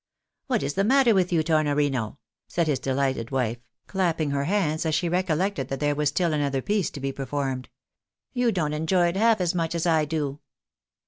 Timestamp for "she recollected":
4.95-5.67